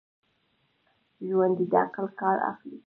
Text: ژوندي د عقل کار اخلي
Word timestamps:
ژوندي 1.29 1.65
د 1.71 1.73
عقل 1.83 2.05
کار 2.21 2.37
اخلي 2.51 2.77